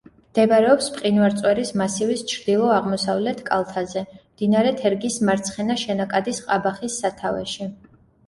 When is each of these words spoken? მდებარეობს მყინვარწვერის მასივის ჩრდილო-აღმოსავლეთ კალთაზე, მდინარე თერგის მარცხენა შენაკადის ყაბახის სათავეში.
მდებარეობს 0.19 0.85
მყინვარწვერის 0.93 1.71
მასივის 1.81 2.23
ჩრდილო-აღმოსავლეთ 2.31 3.43
კალთაზე, 3.51 4.03
მდინარე 4.15 4.71
თერგის 4.79 5.17
მარცხენა 5.29 5.75
შენაკადის 5.85 6.41
ყაბახის 6.47 6.97
სათავეში. 7.05 7.69